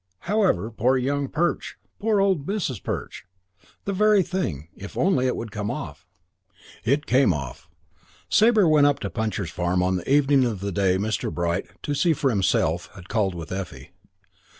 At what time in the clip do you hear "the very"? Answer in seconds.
3.85-4.23